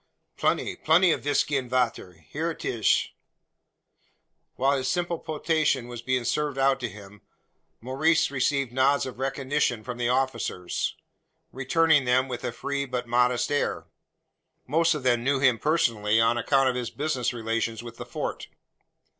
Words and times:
"Plenty 0.35 0.75
plenty 0.75 1.11
of 1.11 1.21
visky 1.21 1.59
und 1.59 1.69
vachter. 1.69 2.23
Here 2.29 2.49
it 2.49 2.65
ish." 2.65 3.13
While 4.55 4.75
his 4.77 4.87
simple 4.87 5.19
potation 5.19 5.87
was 5.87 6.01
being 6.01 6.25
served 6.25 6.57
out 6.57 6.79
to 6.79 6.89
him, 6.89 7.21
Maurice 7.81 8.31
received 8.31 8.71
nods 8.71 9.05
of 9.05 9.19
recognition 9.19 9.83
from 9.83 9.99
the 9.99 10.09
officers, 10.09 10.95
returning 11.51 12.05
them 12.05 12.27
with 12.27 12.43
a 12.43 12.51
free, 12.51 12.85
but 12.85 13.05
modest 13.07 13.51
air. 13.51 13.85
Most 14.65 14.95
of 14.95 15.03
them 15.03 15.23
knew 15.23 15.39
him 15.39 15.59
personally, 15.59 16.19
on 16.19 16.35
account 16.35 16.67
of 16.67 16.73
his 16.73 16.89
business 16.89 17.31
relations 17.31 17.83
with 17.83 17.97
the 17.97 18.05
Fort. 18.07 18.47